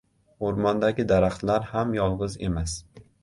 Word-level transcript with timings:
•O‘rmondagi 0.47 1.05
daraxtlar 1.11 1.67
ham 1.75 1.93
yolg‘iz 1.99 2.39
emas. 2.51 2.77